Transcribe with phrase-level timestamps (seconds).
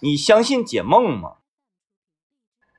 [0.00, 1.34] 你相信解梦吗？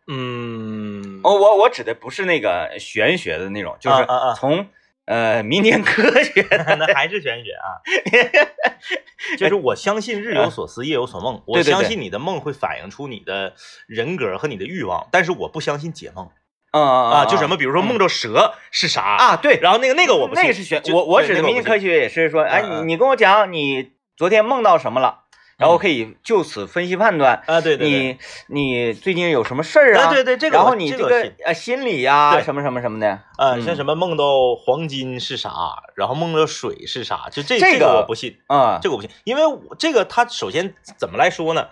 [0.07, 4.67] 嗯，哦，我我指的不是那个玄学的那种，就是啊啊啊从
[5.05, 7.79] 呃民间科学的 那还是玄学啊。
[9.37, 11.41] 就是我相信日有所思，夜有所梦。
[11.45, 13.53] 我相信你的梦会反映出你的
[13.87, 16.29] 人格和你的欲望，但是我不相信解梦
[16.71, 17.25] 啊啊。
[17.25, 19.37] 就什么，比如说梦着蛇是啥啊？
[19.37, 25.25] 对，然后那个那个我不信，那个是玄，我我指的民间科学也是说，哎，你你跟我讲你昨天梦到什么了，
[25.61, 27.41] 然后可以就此分析判断。
[27.45, 30.09] 啊，对你你最近有什么事儿啊？
[30.09, 33.07] 对对对这个然后你这个呃心理呀对什么什么什么的，
[33.37, 35.51] 啊，嗯像什么梦到黄金是啥，
[35.95, 41.67] 然后梦到水是啥，就这这个个我不信，啊，这个我不信，因为我这个它首先怎么来说呢？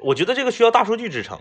[0.00, 1.40] 我觉得这个需要大数据支撑，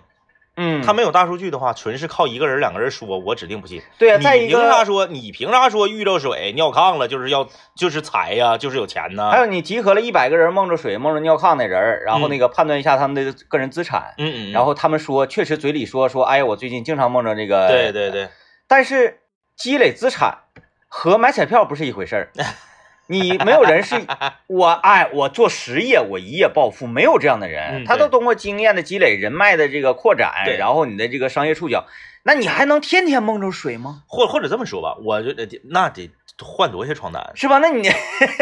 [0.58, 3.82] 嗯，他没有大数据的话，纯是靠一个人两个人说，我指定不信。
[4.00, 5.06] 对啊，你再一凭啥，说？
[5.06, 9.30] 你凭啥说遇着水尿炕了就是要就是财呀，就是有钱呢？
[9.30, 18.30] 还有你集合了一百个人梦着水、梦着尿炕的人，然后那个判断一下他们的个人资产，嗯然后他们说确实嘴里说说，哎，我最近经常梦着这个，对对，对，
[18.68, 19.20] 但是
[19.56, 20.40] 积累资产
[20.88, 22.32] 和买彩票不是一回事儿。
[23.10, 23.96] 你没有人是
[24.48, 31.86] 我哎，我做实业，我一夜暴富，没有这样的人，嗯他都通过经验的积累、人脉的这个扩展，然后你的这个商业触角，
[32.24, 34.04] 那你还能天天梦着水吗？
[34.08, 36.12] 或或者这么说吧，我觉得那得
[36.44, 37.32] 换多些床单。
[37.34, 37.58] 是吧？
[37.60, 37.90] 那你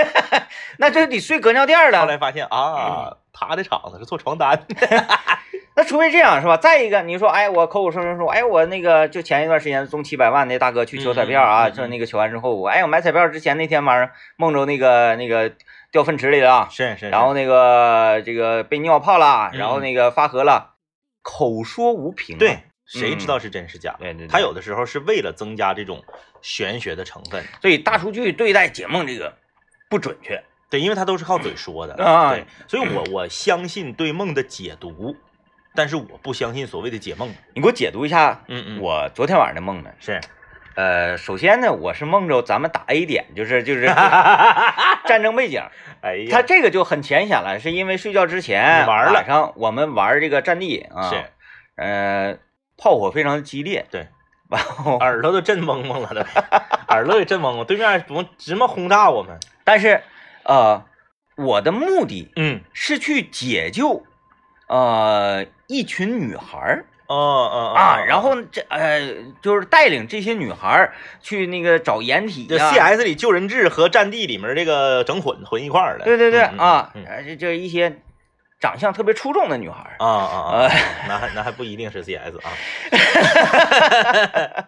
[0.77, 2.01] 那这得睡隔尿垫儿了。
[2.01, 5.05] 后来发现啊，他的厂子是做床单的。
[5.75, 6.55] 那除非这样是吧？
[6.55, 15.51] 再一个，你说，哎，我口口声声说，哎，我那个就前一段时间中七百万那大哥去求彩票啊，嗯嗯嗯嗯就那个求完之后，我哎，我买彩票之前那天晚上梦着那个那个
[15.91, 20.75] 掉粪池里了，是是，然后那个这个被尿泡了，嗯然后那个发河了，
[21.21, 22.39] 口说无凭啊。
[22.39, 23.95] 对，谁知道是真是假？
[23.99, 26.03] 对对对他有的时候是为了增加这种
[26.41, 27.43] 玄学的成分。
[27.61, 29.33] 所以大数据对待解梦这个
[29.89, 30.41] 不准确。
[30.69, 35.15] 对，因为他都是靠嘴说的啊对，所以我我相信对梦的解读，
[35.75, 37.33] 但是我不相信所谓的解梦。
[37.53, 39.89] 你给我解读一下，嗯嗯，我昨天晚上的梦呢？
[39.99, 40.21] 是，
[40.75, 43.95] 呃，首先呢，我是梦着咱们打 A 点，就是就是就 是
[45.05, 45.61] 战争背景。
[46.01, 51.23] 哎呀，他这个就很浅显了，是因为睡觉之前你玩了晚上我们玩这个战地啊，是，
[51.75, 52.37] 呃，
[52.77, 54.07] 炮火非常激烈，对，
[54.49, 56.21] 然后耳朵都震懵懵了都，
[56.89, 59.39] 耳朵也震懵了，对面不直么轰炸我们。
[59.63, 60.03] 但是
[60.43, 60.85] 呃，
[61.37, 64.05] 我的目的嗯，是去解救
[64.67, 68.99] 呃一群女孩儿哦哦啊，然后这呃
[69.41, 76.05] 就是带领这些女孩儿去那个找掩体 CS 里救人质和战地里面这个整混混一块儿了。
[76.05, 76.91] 对对对啊，
[77.25, 77.99] 这这一些
[78.59, 80.69] 长相特别出众的女孩儿啊啊啊呃！
[81.07, 82.49] 那还那还不一定是 CS 啊。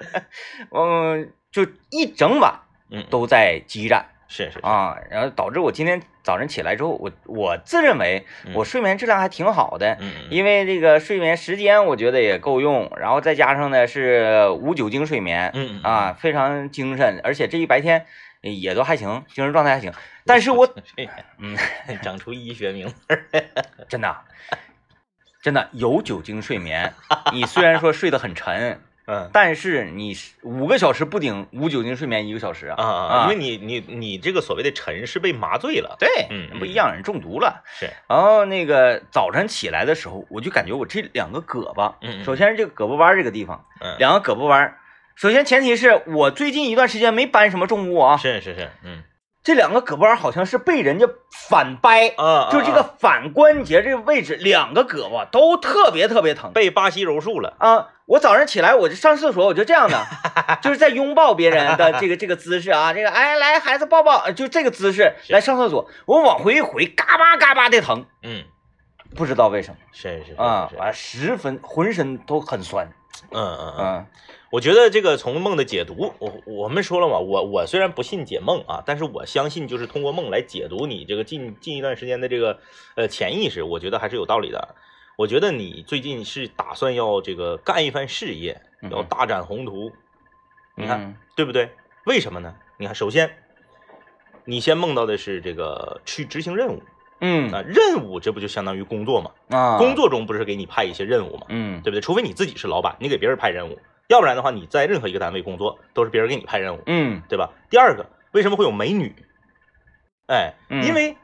[0.72, 2.54] 嗯，就一整晚
[2.92, 4.06] 嗯，都在激战。
[4.10, 8.54] 是是是啊，然后导致我今天早晨起来之后，我我自认为嗯。
[8.54, 18.06] 我睡眠质量还挺好的，嗯嗯因为这个睡眠时间我觉得也够用，然后再加上呢是无酒精睡眠，嗯嗯啊，非常精神，而且这一白天
[18.42, 19.94] 也都还行，精神状态还行。
[20.26, 20.68] 但是我
[21.40, 21.56] 嗯，
[22.04, 22.96] 整出医学名词
[23.88, 24.18] 真的
[25.42, 26.94] 真的有酒精睡眠，
[27.32, 29.30] 你虽然说睡得很沉，嗯。
[29.34, 32.76] 但是你五个小时不顶无酒精睡眠一个小时啊。
[32.78, 35.96] 啊啊，因为你你你这个所谓的沉是被麻醉了。
[36.00, 37.64] 对，嗯不一样，人中毒了。
[37.66, 42.24] 是，然后那个早晨起来的时候，我就感觉我这两个胳膊，嗯嗯。
[42.24, 44.78] 首先是这个胳膊弯这个地方，嗯，两个胳膊弯。
[45.16, 49.04] 首先前提是我最近一段时间没搬什么重物啊，是是是，嗯
[49.48, 57.56] 这两个胳膊儿好像是被人家反掰，啊，就这个反关节这个位置，两个胳膊都特别特别疼被巴西柔术了。
[57.58, 57.88] 啊！
[58.08, 60.06] 我早上起来我就上厕所，我就这样的，
[60.62, 68.44] 就是在拥抱别人的这个这个姿势啊，这个哎来孩子抱抱，就这个姿势来上厕所，我往回一回，嘎巴嘎巴的疼，嗯，
[69.16, 69.78] 不知道为什么。
[69.94, 72.92] 是是是啊，十分浑身都很酸，
[73.32, 74.06] 嗯嗯嗯。
[74.48, 82.58] 嗯我觉得这个从梦的解读，我我们说了嘛，我我虽然不信解梦啊，但是我相信就是通过梦来解读你这个近近一段时间的这个
[82.96, 84.76] 呃潜意识，我觉得还是有道理的。
[85.18, 89.92] 我觉得你最近是打算要这个干一番事业，嗯要大展宏图，
[90.76, 91.70] 你看嗯对不对？
[92.06, 92.56] 为什么呢？
[92.78, 93.30] 你看，首先
[94.46, 96.82] 你先梦到的是这个去执行任务
[97.20, 99.32] 嗯啊，任务这不就相当于工作嘛？
[99.50, 101.48] 啊，工作中不是给你派一些任务嘛？
[101.50, 102.00] 嗯对不对？
[102.00, 103.78] 除非你自己是老板，你给别人派任务，
[104.08, 107.50] 要不然的话，你在任何一个单位工作都是别人给你派任务，嗯对吧？
[107.70, 109.16] 第二个，为什么会有美女？
[110.28, 111.18] 哎，嗯因为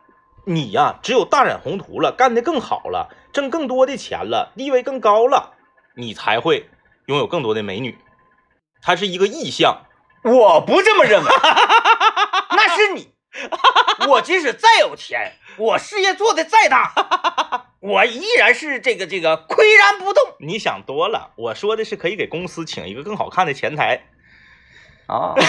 [0.45, 5.53] 你呀、只有大展宏图了，干得更好了，挣更多的钱了，地位更高了，
[5.95, 6.69] 你才会
[7.07, 7.97] 拥有更多的美女。
[8.81, 9.85] 它是一个意向，
[10.23, 11.29] 我不这么认为，
[12.51, 13.13] 那是你，
[14.09, 16.93] 我即使再有钱，我事业做的再大，
[17.83, 24.03] 我依然是这个这个岿然不动你想多了，我说的是可以给公司请一个更好看的前台，
[25.07, 25.35] 啊。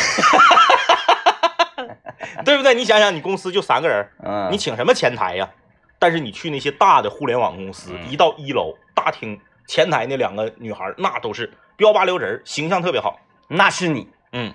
[2.44, 2.74] 对不对？
[2.74, 5.48] 你想想，你公司就三个人，嗯，你请什么前台呀？
[6.00, 13.20] 但是你去那些大的互联网公司，嗯一到一楼大厅，前台那两个女孩那都是标八留人，形象特别好。
[13.46, 14.52] 那是你，嗯，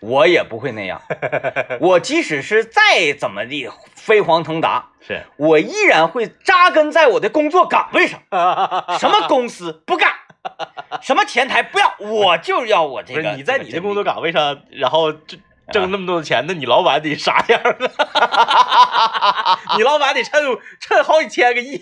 [0.00, 1.00] 我也不会那样。
[1.80, 8.20] 我即使是再怎么地飞黄腾达，是，我依然会扎根在我的工作岗位上。
[8.98, 10.12] 什么公司不干，
[11.02, 13.22] 什么前台不要，我就要我这个。
[13.22, 15.38] 不是你在你的工作岗，位上，然后挣
[15.70, 19.58] 挣那么多的钱，那你老板得啥样啊？
[19.76, 20.42] 你老板得趁
[20.78, 21.80] 趁好几千个亿。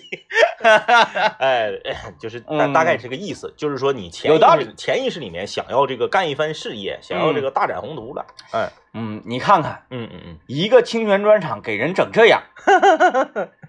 [1.39, 1.71] 哎，
[2.19, 8.25] 就是大嗯大概是这个意思，就是说你潜意有道理识潜意识里面想要这个干一番事业，想要这个大展宏图了。
[8.51, 12.43] 哎，嗯，你看看嗯嗯嗯，一个清泉专场给人整这样，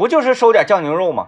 [0.00, 1.26] 不就是收点酱牛肉吗？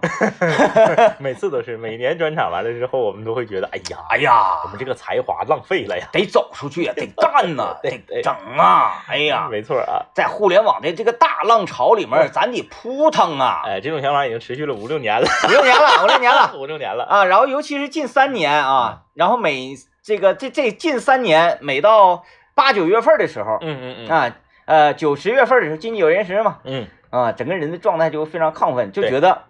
[1.21, 4.33] 每次都是每年专场完了之后，我们都会觉得，哎呀，哎呀
[4.63, 6.07] 我，们这个才华浪费了呀。
[6.11, 7.91] 得走出去呀，得干呐， 得
[8.23, 9.03] 整啊！
[9.07, 10.01] 哎呀，没错啊。
[10.15, 13.61] 在互联网的这个大浪潮里面，咱得扑腾啊！
[13.63, 17.03] 哎，这种想法已经持续了五六年了，五六年了，五六年了 五六年了。
[17.03, 17.25] 啊！
[17.25, 22.23] 然后尤其是近三年啊，然后每这个这这近三年，每到
[22.55, 24.35] 八九月份的时候嗯嗯嗯啊，
[24.65, 29.43] 呃九十月份的时候，经济有人时嘛，嗯，啊，整个人的状态就非常亢奋，就觉得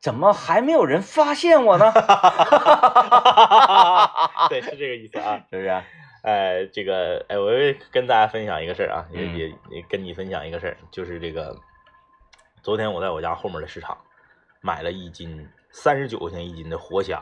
[0.00, 1.90] 怎么还没有人发现我呢？
[4.48, 5.40] 对，是这个意思啊。
[5.50, 5.82] 是不是？
[6.22, 7.50] 呃，这个，哎，我
[7.90, 11.56] 跟大家分享一个事儿啊，也嗯也也跟你分享一个事儿，就是这个，
[12.62, 13.98] 昨天我在我家后面的市场
[14.60, 17.20] 买了一斤三十九块钱一斤的活虾，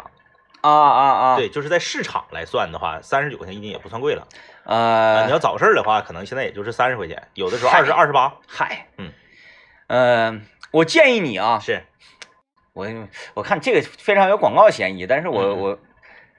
[0.61, 4.29] 啊啊啊！，对，就是在市场来算的话，三十九块钱一斤也不算贵了。
[4.65, 8.35] 啊，呃，你要早市的话，可能现在也就是三十块钱，有的时候嗨二十二十八。
[8.47, 9.13] 嗨，嗯，
[9.87, 10.41] 呃，
[10.71, 11.83] 我建议你啊，是，
[12.73, 12.87] 我
[13.35, 15.79] 我看这个非常有广告嫌疑，但是我、我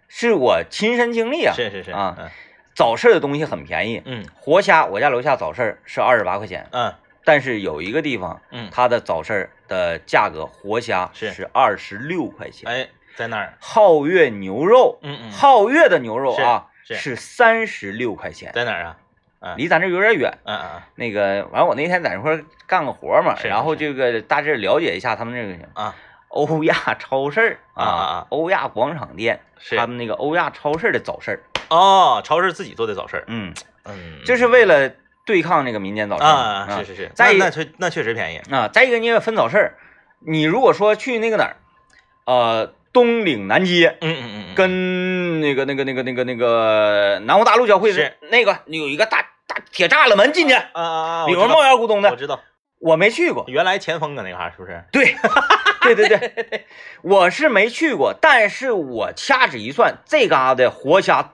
[0.07, 2.29] 是我亲身经历啊，是是是，啊嗯。
[2.73, 4.25] 早市的东西很便宜，嗯。
[4.39, 6.93] 活虾我家楼下早市是二十八块钱，嗯。
[7.23, 11.31] 但是有一个地方嗯，它的早市的价格活虾是。
[11.31, 17.15] 是二十六块钱，哎，在那儿，皓月牛肉，嗯嗯，皓月的牛肉啊是。
[17.15, 18.97] 是三十六块钱，在哪儿啊？
[18.97, 20.31] 嗯离咱这有点远。
[20.43, 25.95] 嗯嗯那个完，我那天在那块儿干个活嘛，然后这个大致了解一下他们这个啊，
[26.27, 29.75] 欧亚超市儿啊欧亚广场店，是。
[29.77, 31.39] 他们那个欧亚超市的早市儿，
[31.69, 33.51] 哦，超市自己做的早市儿，嗯，
[33.85, 34.91] 嗯，就是为了
[35.25, 38.67] 对抗那个民间早市啊，是是是，再一那那确那确实便宜，啊。
[38.67, 39.77] 再一个，你也分早市儿，
[40.19, 41.55] 你如果说去那个哪儿，
[42.25, 43.97] 呃，东岭南街。
[44.01, 50.81] 嗯嗯嗯，跟那个、那个、那个、那个、那个南湖大路交汇的是那个有一个大大铁栅栏门进去，啊啊
[51.23, 52.39] 啊，里面冒烟咕咚的，我知道，
[52.79, 53.45] 我没去过。
[53.47, 54.83] 原来前锋搁那嘎是不是？
[54.91, 55.15] 对，
[55.83, 56.65] 对对对，
[57.01, 61.33] 我是没去过，但是我掐指一算，这嘎的活虾，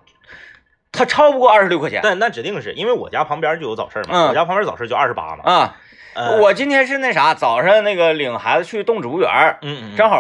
[0.92, 5.44] 它超不过二十六块钱但那指定是因为我家旁边就有早市嘛，嗯我家旁边早市就二十八嘛。
[5.44, 5.75] 啊。
[6.18, 10.18] 呃我今天是那啥，早上那个领孩子去动植物园儿，嗯嗯，正好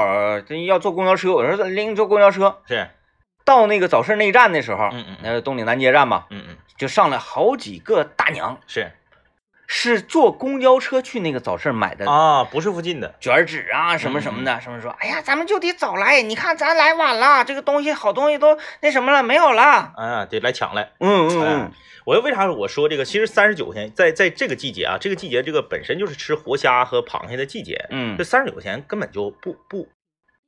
[0.67, 2.59] 要坐公交车，我说拎坐公交车。
[2.67, 2.87] 是，
[3.43, 6.57] 到那个早市内站的时候，嗯嗯那个东岭南街站吧，嗯嗯。
[6.77, 8.91] 就上来好几个大娘，是
[9.69, 19.61] 是坐公交车去那个早市买的啊，不是附近的，卷纸啊，什么什么的，什么说，哎呀，咱们就得早来，你看咱来晚了，这个东西好东西都那什么了，没有了。
[19.95, 20.91] 啊，得来抢来。
[20.99, 21.71] 嗯嗯哎嗯，
[22.05, 23.03] 我为啥我说这个？
[23.03, 29.89] 其实三十九块钱，在在这个季节啊，这个季节这个本身就是吃活虾和螃蟹的季节，嗯这，三十九块钱根本就不不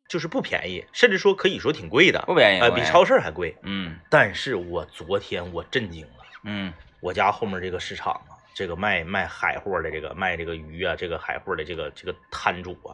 [0.07, 3.57] 就是不便宜，甚至说可以说挺贵的，不便宜，呃，不便宜比超市还贵。
[3.63, 6.71] 嗯但是我昨天我震惊了，嗯
[7.01, 12.91] 我家后面这个市场啊，这个卖卖海货的这个卖这个鱼啊，这个海货的这个这个摊主啊，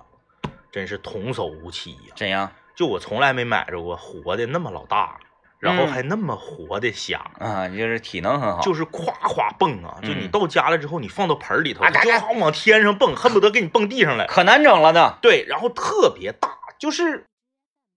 [0.72, 5.17] 真是童叟无欺呀、怎样就我从来没买着过活的那么老大，
[5.57, 7.17] 然后嗯还那么活的虾。
[7.39, 7.67] 啊？
[7.67, 9.98] 就是体能很好，就是夸夸蹦啊！
[10.03, 14.27] 就你嗯到家了之后，你放到盆里头，啊嘎嘎就好往天上蹦，恨不得给你蹦地上来。
[14.27, 15.17] 可难整了呢。
[15.19, 17.25] 对，然后特别大，就是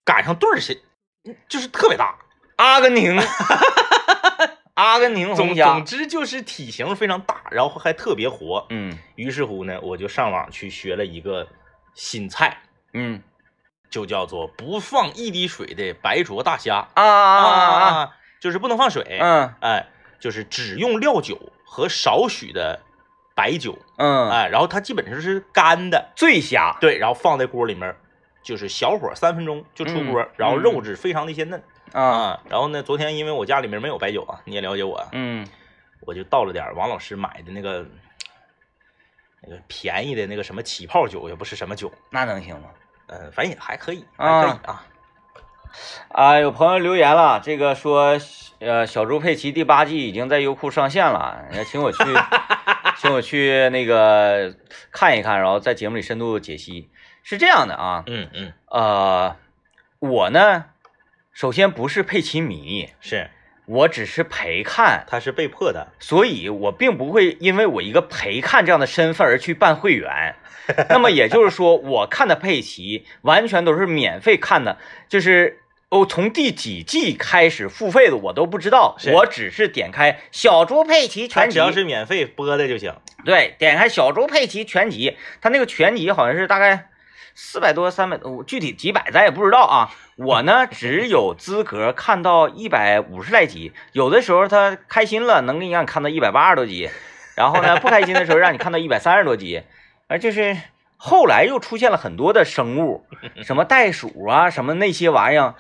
[0.07, 0.81] 赶上对儿些，
[1.51, 2.17] 就是特别大。
[2.57, 3.15] 阿根廷，
[4.79, 8.65] 阿根廷总总红虾，之就是体型非常大，然后还特别活。
[8.71, 8.97] 嗯。
[9.17, 11.49] 于是乎呢，我就上网去学了一个
[11.95, 12.59] 新菜，
[12.95, 13.21] 嗯。
[13.91, 16.87] 就叫做不放一滴水的白灼大虾。
[16.95, 19.53] 啊啊啊就是不能放水，嗯。
[19.61, 19.87] 哎，
[20.21, 22.79] 就是只用料酒和少许的
[23.35, 27.97] 白酒，嗯，哎，然后它基本上是干的，醉虾，对，然后放在锅里面，
[28.45, 30.29] 就是小火三分钟就出锅，嗯。
[30.37, 31.61] 然后肉质非常的鲜嫩、
[31.93, 32.41] 啊啊。
[32.49, 35.47] 然后呢，昨天因为我家里面没有白酒啊，你也了解我，嗯
[36.07, 37.85] 我就倒了点王老师买的那个
[39.43, 42.69] 那个便宜的那个什么起泡酒也不是什么酒，那能行吗？
[43.07, 44.87] 呃，反正也还可以，啊还可以啊。
[46.09, 48.19] 啊，有朋友留言了，这个说，
[48.59, 51.99] 呃，小猪佩奇第八季已经在优酷上线了，要请我去，
[52.97, 54.55] 请我去那个
[54.91, 56.91] 看一看，然后在节目里深度解析。
[57.23, 59.37] 是这样的啊，嗯嗯，呃，
[59.99, 60.65] 我呢，
[61.39, 63.31] 首先不是佩奇迷，是，
[63.67, 65.93] 我只是陪看，他是被迫的。
[66.01, 70.35] 所以我并不会因为我一个陪看这样的身份而去办会员。
[70.91, 74.79] 那么也就是说，我看的佩奇完全都是免费看的，
[75.09, 82.93] 就是哦，从第几季开始付费的我都不知道，我只是点开小猪佩奇全集，只要是免费播的就行。
[83.25, 86.89] 对，点开小猪佩奇全集，它那个全集好像是大概
[87.41, 89.95] 四百多、三百多，具体几百咱也不知道啊。
[90.17, 96.91] 我呢 只有资格看到一百五十来集，有的时候他开心了能给你让你看到一百八十多集，
[97.37, 99.63] 然后呢不开心的时候让你看到一百三十多集，
[100.09, 100.57] 而就是
[100.97, 103.07] 后来又出现了很多的生物，
[103.45, 105.55] 什么袋鼠啊，什么那些玩意儿，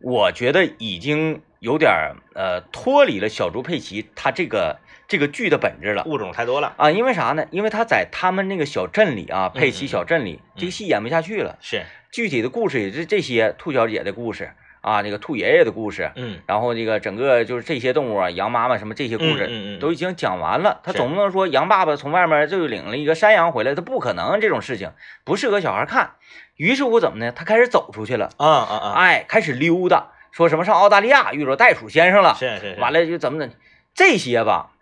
[0.00, 4.78] 我觉得已经有点儿呃脱离了小猪佩奇它这个
[5.14, 6.02] 这个剧的本质了。
[6.06, 6.74] 物种太多了。
[6.76, 7.46] 啊，因为啥呢？
[7.52, 11.56] 因为他在他们那个小镇里啊，佩奇嗯小镇里，这个戏演不下去了。
[11.60, 20.80] 是，具体的故事也是这些兔小姐的故事啊，这个兔爷爷的故事，嗯，然后这个整个就是这些动物啊，羊妈妈什么这些故事嗯嗯嗯都已经讲完了。
[20.82, 24.90] 他总不能说羊爸爸从外面就领了一个山羊回来，他不可能这种事情，
[25.22, 26.14] 不适合小孩看。
[26.56, 27.30] 于是乎怎么呢？
[27.30, 33.54] 他开始走出去了，啊啊啊，哎，开始溜达，说什么上澳大利亚遇着袋鼠先生了，是是是，完了就怎么怎么
[33.94, 34.72] 这些吧，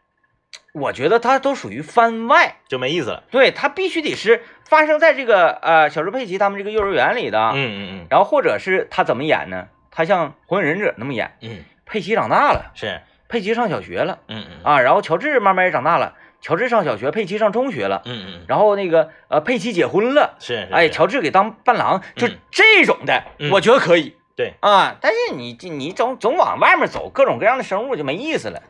[0.72, 2.56] 我觉得它都属于番外。
[2.68, 3.24] 就没意思了。
[3.30, 8.06] 对，它必须得是发生在这个呃小猪佩奇他们这个幼儿园里的，嗯嗯嗯。
[8.10, 9.68] 然后或者是他怎么演呢？
[9.90, 14.64] 他像《火影忍者》那么演，嗯，佩奇长大了，是，佩奇上小学了嗯嗯。
[14.64, 22.38] 啊，然后乔治慢慢也长大了，乔治上小学，佩奇上中学了，嗯嗯，然后那个呃佩奇结婚了，是，是哎，乔治给当伴郎，就嗯。
[22.50, 23.50] 这种的，嗯。
[23.50, 28.62] 我觉得可以对，啊，但是你你总总往外面走，各种各样的生物就没意思了。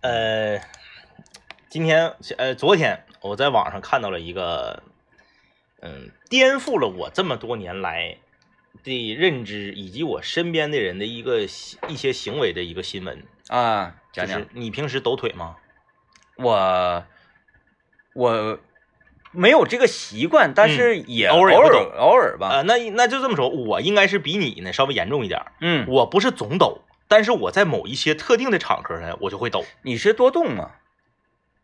[0.00, 0.58] 呃，
[1.72, 4.82] 今天呃昨天我在网上看到了一个，
[5.80, 8.18] 嗯，颠覆了我这么多年来
[8.84, 11.44] 的认知以及我身边的人的一个
[11.88, 15.56] 一些行为的一个新闻，啊，讲讲就是你平时抖腿吗？
[16.36, 17.06] 我
[18.14, 18.58] 我
[19.30, 22.50] 没有这个习惯，但是也嗯偶偶尔偶尔吧。
[22.50, 25.40] 呃，那那就这么说，我应该是比你呢稍微严重一点。
[25.62, 29.64] 嗯，我不是总抖，但是我在某一些特定的场合呢，我就会抖。
[29.80, 30.72] 你是多动吗？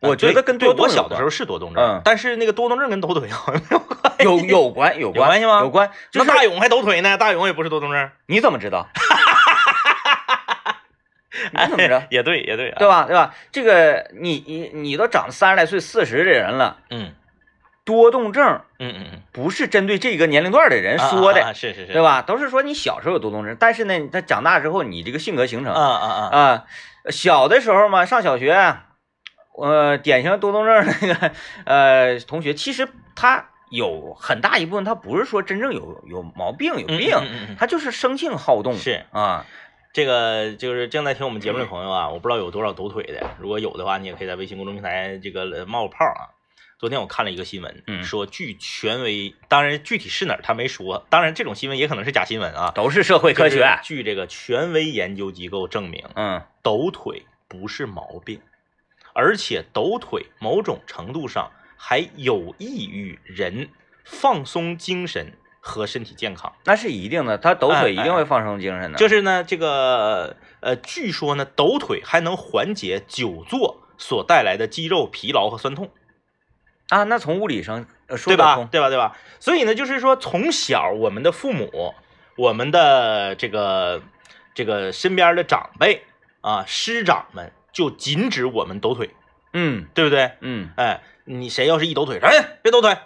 [0.01, 4.23] 呃我觉得跟多小的时候是多动症，嗯但是那个多动症跟抖腿好像没有关系。
[4.23, 5.89] 有有关有有关系吗有关。
[6.11, 8.09] 就是那大勇还抖腿呢，大勇也不是多动症。
[8.27, 8.87] 你怎么知道？
[11.51, 12.01] 你怎么知道？
[12.11, 12.75] 也对，也对啊。
[12.79, 13.05] 对吧？
[13.05, 13.33] 对吧？
[13.51, 17.13] 这个你你你都长三十来岁、四十的人了，嗯
[17.85, 22.21] 多动症嗯嗯嗯，不是针对这个年龄段的人说的，是是是，对吧？
[22.21, 26.63] 都是说你小时候有多动症，但是呢，他长大之后你这个性格形成啊啊啊，啊，
[27.09, 28.75] 小的时候嘛，上小学，
[29.61, 31.31] 呃，典型多动症那个
[31.65, 39.45] 呃同学，其实他有很大一部分他不是说真正有有毛病有嗯病，嗯嗯嗯他就是生性好动，是啊，
[39.93, 46.33] 这个就是正在听我们节目的朋友啊，我不知道有多少抖腿的，如果有的话，你也可以在微信公众平台这个呃冒个泡啊。
[46.79, 52.71] 昨天我看了一个新闻，嗯说据权威，当然具体是哪儿他没说，当然这种新闻也可能是假新闻啊。
[52.73, 58.39] 都是社会科学，据这个权威研究机构证明，嗯抖腿不是毛病，
[59.13, 63.69] 而且抖腿某种程度上还有益于人
[64.03, 66.53] 放松精神和身体健康。
[66.65, 75.91] 那是一定的，他抖哎腿一定会放松精神的，就是呢，这个呃，据说呢，抖腿还能缓解久坐所带来的肌肉疲劳和酸痛，
[76.89, 78.55] 啊，那从物理上呃说对吧？
[78.71, 78.89] 对吧？
[78.89, 79.17] 对吧？
[79.39, 81.93] 所以呢，就是说，从小我们的父母，
[82.37, 84.01] 我们的这个
[84.53, 86.03] 这个身边的长辈
[86.41, 89.09] 啊，师长们就禁止我们抖腿，
[89.53, 90.31] 嗯对不对？
[90.41, 92.97] 嗯，哎，你谁要是一抖腿，哎，别抖腿，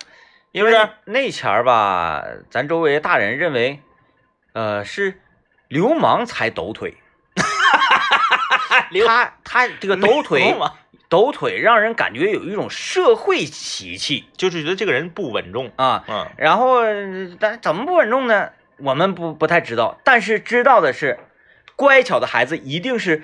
[0.51, 0.73] 因为
[1.05, 3.79] 那前儿吧，咱周围大人认为，
[4.53, 5.19] 呃，是
[5.67, 6.95] 流氓才抖腿，
[8.91, 10.55] 流他他这个抖腿
[11.09, 16.03] 抖腿让人感觉有一种社会习气就是觉得这个人不稳重，啊。
[16.07, 16.81] 嗯然后，
[17.39, 18.49] 但怎么不稳重呢？
[18.77, 21.19] 我们不不太知道，但是知道的是，
[21.75, 23.21] 乖巧的孩子一定是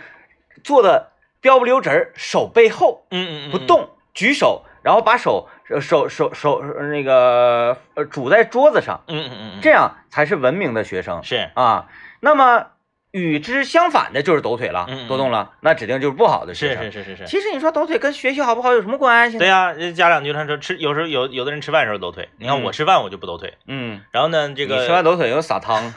[0.63, 11.49] 做的标不溜直儿，手背后嗯嗯嗯，不，动，举手，然后把手呃手手手呃那个呃拄在桌子上，嗯嗯，这样才是文明的学生是。
[11.55, 11.87] 啊。
[12.21, 12.67] 那么
[13.11, 16.91] 与之相反的就是抖腿了，嗯嗯多动了，那指定就是不好的事情。
[16.91, 17.25] 是是是是。
[17.25, 19.39] 其实你说抖腿跟学习好不好有什么关系呢？
[19.39, 25.91] 对呀、家长经常说吃，有时候有有的人吃饭的时候抖腿，你看嗯我吃饭我就不抖腿，嗯，然后呢，这你吃饭抖腿又撒汤，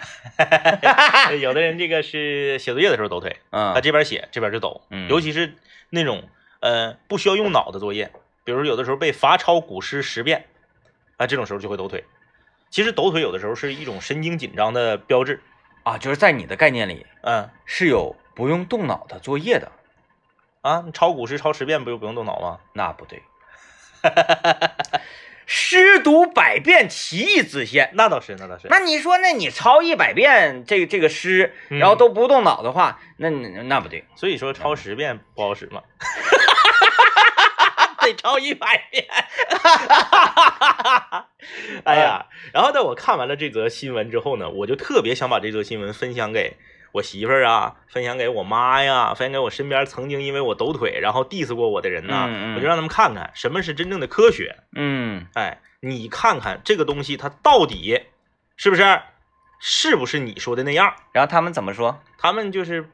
[1.40, 5.54] 有的人这个是写作业的时候抖腿，他嗯这边写这边就抖，嗯尤其是
[5.90, 6.23] 那种
[6.61, 8.11] 呃不需要用脑的作业，
[8.45, 10.47] 比如有的时候被罚抄古诗十遍，
[11.19, 12.04] 啊这种时候就会抖腿。
[12.71, 15.42] 其实抖腿有的时候是一种神经紧张的标志，
[15.83, 19.73] 啊，就是在你的概念里嗯是有不用动脑的作业的，
[20.61, 22.61] 啊，你抄古诗抄十遍不就不用动脑吗？
[22.73, 23.23] 那不对。
[25.45, 27.91] 诗读百遍，其义自现。
[27.95, 28.69] 那倒是，那倒是。
[28.69, 34.05] 那你说，那你抄一百遍这个这个诗，嗯然后都不动脑的话，那那那不对。
[34.15, 35.83] 所以说抄十遍不好使嘛，
[38.12, 39.07] 得抄一百遍。
[41.85, 46.57] 哎呀，然后呢，我看完了这则新闻之后呢，我就特别想把这则新闻分享给
[46.92, 54.57] 我媳妇儿啊，分享给我妈呀，分享给我身边曾经因为我抖腿然后 diss 过我的人呐、嗯嗯我就让他们看看什么是真正的科学。
[54.76, 58.02] 嗯哎，你看看这个东西它到底
[58.57, 59.00] 是不是
[59.59, 60.95] 是不是你说的那样？
[61.12, 62.00] 然后他们怎么说？
[62.19, 62.88] 他们就是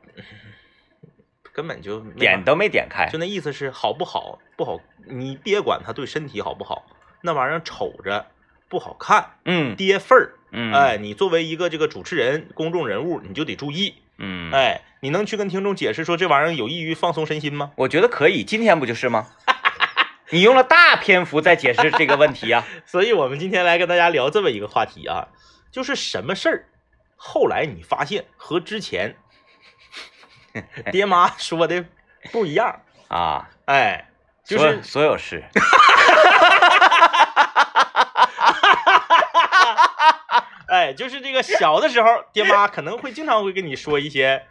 [1.59, 3.19] 根本就点都没点开就。
[3.19, 6.87] 那意思是好不好不好，你别管它对身体好不好，
[7.21, 8.27] 那玩意儿瞅着
[8.69, 10.35] 不好看，嗯跌份儿。
[10.53, 13.97] 嗯，哎，你作为一个这个主持人、公众人物，你就得注意。
[14.19, 17.73] 嗯，哎，你能去跟听众解释说这玩意儿有益于放松身心吗？
[17.75, 18.45] 我觉得可以。
[18.45, 19.27] 今天不就是吗？
[20.31, 22.65] 你用了大篇幅在解释这个问题啊。
[22.87, 25.27] 所以我们今天来跟大家聊这么一个话题啊，
[25.73, 26.65] 就是什么事儿，
[27.17, 29.17] 后来你发现和之前
[30.93, 31.85] 爹妈说的
[32.33, 34.09] 不一样， 啊，哎，
[34.45, 35.45] 就是所有事。
[40.69, 44.43] 哎，就是这个小的时候，爹妈可能会经常会跟你说一些，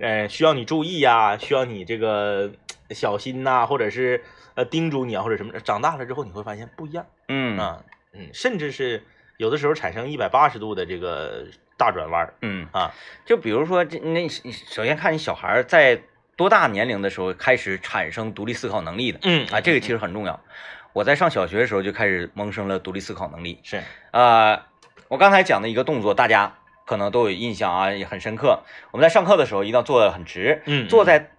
[0.00, 2.50] 呃，需要你注意呀、需要你这个
[2.88, 4.24] 呃小心呐、或者是
[4.54, 5.58] 呃叮嘱你啊，或者什么。
[5.60, 9.04] 长大了之后，你会发现不一样嗯啊，嗯，甚至是
[9.36, 11.46] 有的时候产生一百八十度的这个
[11.80, 12.92] 大转弯儿嗯，啊。
[13.24, 16.02] 就比如说这那，你首先看你小孩儿在
[16.36, 20.38] 多大年龄的时候开始产生独立思考能力的嗯啊，这个其实很重要。
[20.92, 23.60] 我在上小学的时候就开始萌生了独立思考能力。
[23.62, 24.62] 是，呃，
[25.08, 28.60] 我刚才讲的一个动作，大家可能都有印象啊，也很深刻。
[28.90, 31.30] 我们在上课的时候一定要坐得很直，嗯，坐在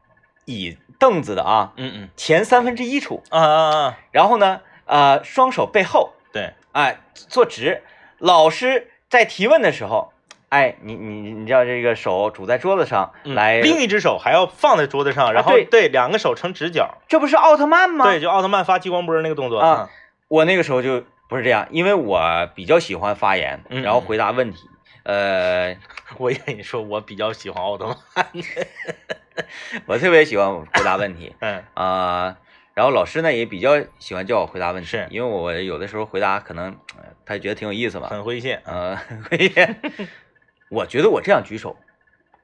[0.46, 7.84] 椅凳子的啊嗯嗯前三分之一处，啊啊啊，然后呢，呃，双手背后，对，哎，坐直。
[8.18, 10.13] 老师在提问的时候，
[10.52, 15.64] 哎，你你你知道这个手拄在桌子上嗯来，另一只手还要放在桌子上，然后对。
[15.64, 18.04] 对两个手成直角，这不是奥特曼吗？
[18.04, 19.60] 对，，就奥特曼发激光波那个动作。
[19.62, 19.90] 啊，
[20.28, 22.22] 我那个时候就不是这样，因为我
[22.54, 24.68] 比较喜欢发言，嗯然后回答问题。
[25.04, 25.78] 呃，
[26.20, 28.28] 我也跟你说，我比较喜欢奥特曼，
[29.88, 31.34] 我特别喜欢回答问题。
[31.40, 31.64] 嗯。
[31.76, 32.36] 啊、
[32.74, 35.08] 然后老师呢也比较喜欢叫我回答问题，是。
[35.10, 36.66] 因为我有的时候回答可能
[36.98, 39.00] 呃他觉得挺有意思吧，很诙谐，呃，
[40.72, 41.76] 我觉得我这样举手，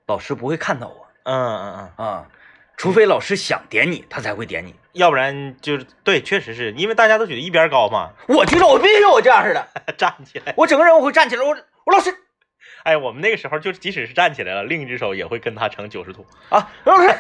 [0.06, 2.06] 老师不会看到我嗯嗯嗯。
[2.06, 2.28] 啊，
[2.76, 4.76] 除非老师想点你，他才会点你。
[4.92, 9.66] 要不然就是对，确实是因为大家都觉得一边高嘛，我举手，我必须有我这样式的，
[9.98, 10.54] 站起来。
[10.58, 12.14] 我整个人我会站起来，我我老师
[12.84, 16.26] 哎，我们那个时候就即使是站起来了，另一只手也会跟他成九十度。
[16.50, 17.08] 啊，老师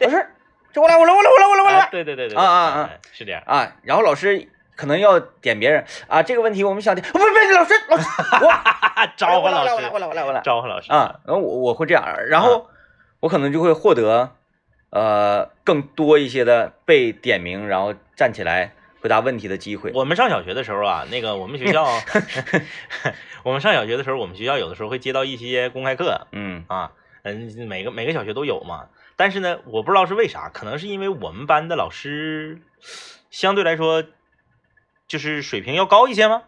[0.00, 0.26] 老师，
[0.72, 3.42] 这我来我来我来我来我来我哎来对对对对，啊啊啊哎，是这样。
[3.44, 5.84] 啊，然后老师可能要点别人。
[6.08, 8.04] 啊，这个问题我们想点，不不不，老师老师，
[8.44, 8.50] 我。
[9.16, 10.92] 招呼老我来我来我师，来我来我来召唤老师。
[10.92, 12.68] 啊，，然后我我会这样，然后
[13.20, 14.30] 我可能就会获得
[14.90, 19.90] 呃更多一些的被点名，然后站起来回答问题的机会。
[19.92, 21.84] 我们上小学的时候啊，那个我们学校，
[23.42, 26.28] 我们上小学的时候，我们学校有的时候会接到一些公开课。
[26.30, 26.64] 嗯。
[26.68, 26.92] 啊，
[27.24, 28.86] 嗯，每个每个小学都有嘛。
[29.16, 32.62] 但是呢，我不知道是为啥，可能是因为我们班的老师
[33.30, 34.04] 相对来说
[35.12, 36.44] 就是水平要高一些吗？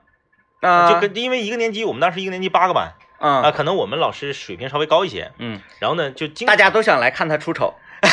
[0.61, 7.75] 啊，就跟因为一个年级，我们当时一个年级八个班啊，啊可能我们老师水平稍微高一些，嗯，然后呢，就经大家都想来看他出丑。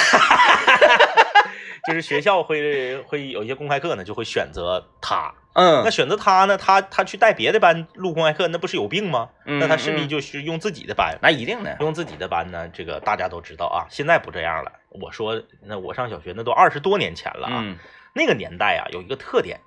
[1.87, 5.33] 就是学校会会有一些公开课呢，就会选择他。
[5.53, 9.29] 嗯那选择他呢，他他去带别的班录公开课，那不是有病吗？
[9.45, 11.77] 嗯那他势必嗯就是用自己的班，那一定的。
[11.79, 13.87] 用自己的班呢，这个大家都知道啊。
[13.89, 14.73] 现在不这样了。
[14.89, 17.61] 我说，那我上小学那都二十多年前了啊。
[17.63, 17.77] 嗯
[18.13, 19.61] 那个年代啊，有一个特点，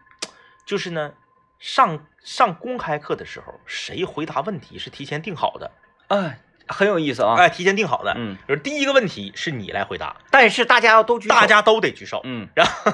[0.65, 1.13] 就是呢，
[1.59, 5.71] 上上公开课的时候，谁回答问题是提前定好的，
[6.09, 7.35] 哎，很有意思啊。
[7.37, 8.15] 哎，提前定好的。
[8.17, 11.35] 嗯，就是第一个问题是你来回答，但是大家要都举手。
[11.35, 12.93] 大家都得举手，嗯然后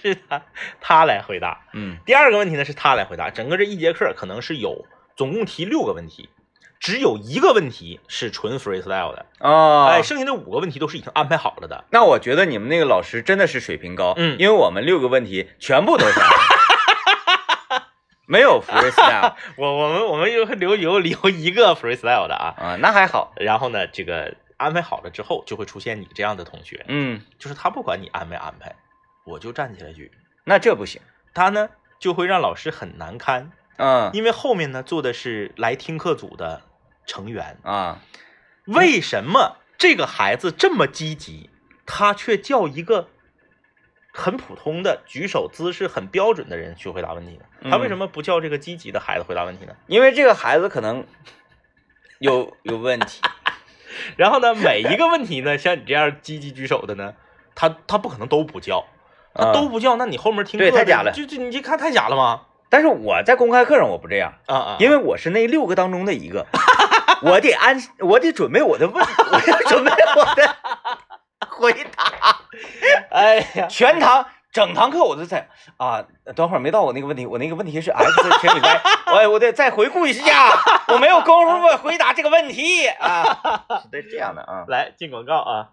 [0.00, 0.42] 是他
[0.80, 1.66] 他来回答。
[1.72, 6.28] 嗯第二个问题呢是他来回答，整个这一节课可能是有总共提六个问题，
[6.78, 11.84] 只有一个问题是纯 freestyle 的，啊，哎，剩下的五个问题都是已经安排好了的。
[11.90, 16.20] 那我觉得你们那个老师真的是水平高，嗯因为我们六个问题全部都是
[18.28, 28.76] 没有 freestyle 我我们我们有留有留一个 freestyle 的啊，啊，那还好，然后呢，这个安排好了之后，就会出现你这样的同学，嗯，就是他不管你安没安排，
[29.24, 30.12] 我就站起来举，
[30.44, 31.00] 那这不行，
[31.32, 34.10] 他呢就会让老师很难堪，嗯。
[34.12, 36.62] 因为后面呢坐的是来听课组的
[37.06, 38.02] 成员，啊，
[38.66, 41.48] 为什么这个孩子这么积极，
[41.86, 43.08] 他却叫一个
[44.18, 47.70] 很普通的举手姿势很标准的人去回答问题呢？
[47.70, 49.72] 他为嗯什么不叫这个积极的孩子回答问题呢？
[49.86, 51.04] 因为这个孩子可能
[52.18, 53.22] 有有问题，
[54.18, 57.14] 然后呢，每一个问题呢，像你这样积极举手的呢，
[57.54, 58.84] 他他不可能都不叫，
[59.34, 62.42] 他啊都不叫，那你后面听课太假了就就你这看太假了吗？
[62.68, 66.46] 但是我在公开课上我不这样，啊啊，因为我是那六个当中的一个，
[67.22, 70.56] 我得安，我得准备我的问，我要准备我的
[71.46, 72.40] 回答。
[73.10, 80.50] 哎呀，全堂整堂课我都在啊，等会儿没到我那个问题，我那个问题是 x 乘以 y，我我得再回顾一下，
[80.88, 83.22] 我没有功夫回答这个问题啊，
[83.82, 85.70] 是这这样的啊，来进广告啊。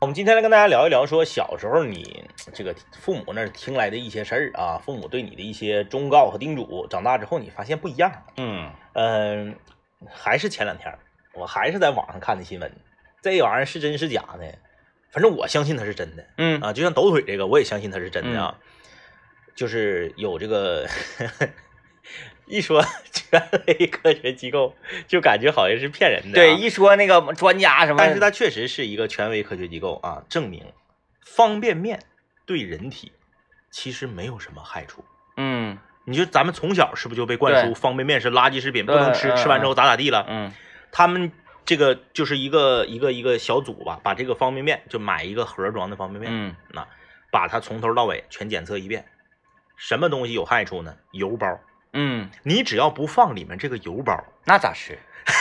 [0.00, 8.10] 我们今天来跟大家聊一聊，说小时候你这个父母那儿听来的一些事儿啊，父母对你的一些忠告和叮嘱，长大之后你发现不一样。
[8.36, 9.56] 嗯嗯，
[10.12, 10.98] 还是前两天儿，
[11.34, 12.72] 我还是在网上看的新闻，
[13.22, 14.44] 这玩意儿是真是假呢？
[15.12, 18.56] 反正我相信它是真的嗯啊，就像抖腿这个，我也相信它是真的啊。
[19.54, 20.88] 就是有这个
[22.46, 24.74] 一说权威科学机构，
[25.06, 26.42] 就感觉好像是骗人的、啊。
[26.42, 30.64] 对，一说那个专家什么，但是它确实是一个权威科学机构啊，证明
[31.20, 32.00] 方便面
[32.46, 33.12] 对人体
[33.70, 35.04] 其实没有什么害处。
[35.36, 40.26] 嗯你就咱们从小是不是就被灌输方便面是垃圾食品，不能吃，嗯吃完之后咋咋地了？
[40.28, 40.52] 嗯
[40.90, 41.30] 他们
[41.64, 46.86] 这个就是一个一个一个小组吧，把这个方便面就买一个盒装的方便面，嗯那
[47.30, 49.04] 把它从头到尾全检测一遍，
[49.76, 50.94] 什么东西有害处呢？
[51.12, 51.46] 油包，
[51.92, 54.98] 嗯，你只要不放里面这个油包，那咋吃？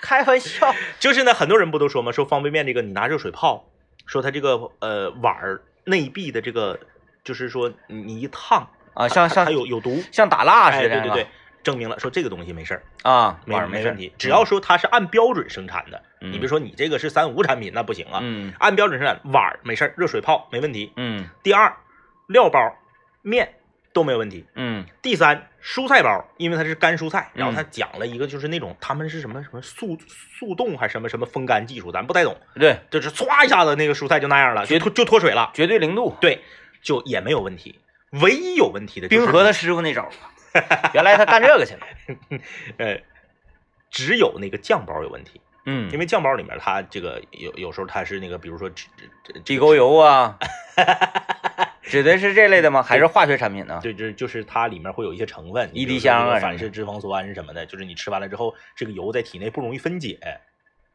[0.00, 2.12] 开玩笑， 就是呢，很多人不都说吗？
[2.12, 3.64] 说方便面这个你拿热水泡，
[4.06, 6.78] 说它这个呃碗儿内壁的这个，
[7.24, 11.26] 就是说你你一烫啊，像像它有有毒，像打蜡哎，似的，对对对，
[11.62, 18.52] 证明了说这个东西没事儿，啊，没事没问题，只要说它是按标准生产的，你比如说你这个是三无产品那不行啊，嗯。
[18.58, 20.92] 按标准生产碗没事儿，热水泡没问题。
[20.96, 21.28] 嗯。
[21.42, 21.74] 第二，
[22.28, 22.58] 料包、
[23.22, 23.54] 面
[23.92, 24.44] 都没有问题。
[24.54, 24.84] 嗯。
[25.02, 29.98] 第三，蔬菜包，因为它是干蔬菜，然后嗯他讲了一个就是那种他们是什么什么速
[30.38, 36.40] 速冻还是什么什么风干技术，咱不太懂，对，就是唰一下子那个蔬菜就那样了，就脱就脱水了，绝对零度，对，
[36.82, 37.78] 就也没有问题。
[38.22, 40.10] 唯一有问题的冰河他师傅那招儿，
[40.94, 41.86] 原来他干这个去了，
[42.78, 43.00] 呃，
[43.90, 48.86] 只有那个酱包有问题，嗯因为酱包里面它这个有有时候它是那个，比如说指
[49.24, 50.38] 指地沟油啊，
[51.82, 52.82] 指的是这类的吗？
[52.82, 53.80] 还是化学产品呢？
[53.82, 60.18] 对，就是就是它里面会有一些成分，一滴香啊反式脂肪酸什么的，就是你吃完了之后，这个油在体内不容易分解，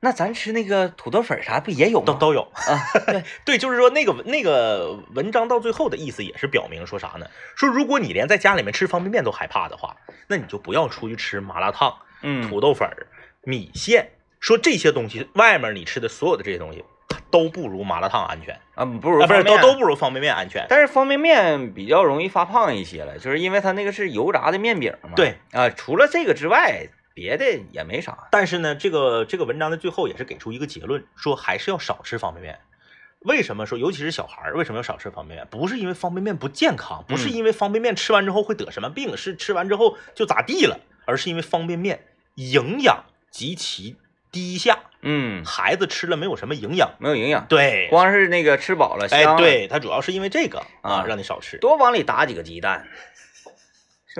[0.06, 2.06] 那咱吃那个土豆粉啥不也有吗？
[2.06, 2.44] 都都有。
[2.54, 7.26] 啊，对， 对，就是说那个那个文章到最后的意思也是表明说啥呢？
[7.56, 12.88] 说如果你连在家里面吃方便面都害怕的话，那你就不要出去吃麻辣烫、嗯土豆粉、
[13.42, 14.12] 米线。
[14.40, 16.86] 说这些东西，外面你吃的所有的这些东西，
[17.32, 20.68] 都不如麻辣烫安全，啊，不如啊，不是方便面都都不如方便面安全。
[20.70, 25.14] 但是方便面比较容易发胖一些了，就是因为它那个是油炸的面饼嘛。
[25.16, 28.28] 对啊，除了这个之外，别的也没啥。
[28.30, 32.60] 但是呢，这个这个文章的最后也是给出一个结论，说还是要少吃方便面。
[33.22, 35.48] 为什么说，尤其是小孩儿，为什么要少吃方便面？
[35.50, 43.96] 不是因为方便面不健康，不是嗯因为方便面吃完之后会得什么病，是吃完之后就咋地了，而是因为方便面营养极其
[44.32, 46.92] 低下，嗯，孩子吃了没有什么营养。
[47.00, 52.88] 没有营养，对，光是那个吃饱了香哎，对，它主要是因为这个啊啊，让你少吃，多往里打几个鸡蛋，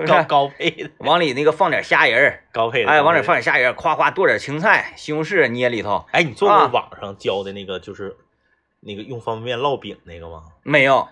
[0.04, 0.24] 高？
[0.24, 6.04] 高配的，往里那个放点虾仁儿，高配的，哎，往里放点虾仁儿，夸夸剁点青菜、西红柿捏里头。
[6.10, 8.16] 哎，你做过啊网上教的那个就是
[8.80, 10.42] 那个用方便面烙饼那个吗？
[10.62, 11.08] 没有，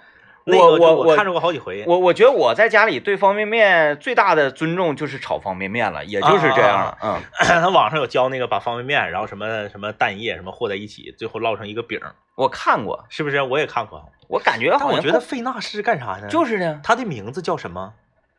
[0.47, 1.85] 我我我看着过好几回。
[1.87, 6.99] 我我觉得我在家里对方便面最大的尊重就是炒方便面了，也就是这样了。
[7.03, 11.99] 嗯， 他网上有教那个把方便面，然后什么什么蛋液什么和在一起，最后烙成一个饼，
[12.35, 13.41] 我看过，是不是？
[13.41, 16.29] 我也看过，我感觉但我好像觉得费纳是干啥呢？
[16.29, 17.95] 就是呢，它的名字叫什么？